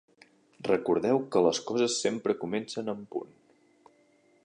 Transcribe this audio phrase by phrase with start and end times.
[0.67, 3.41] Recordeu que les coses sempre comencen en punt.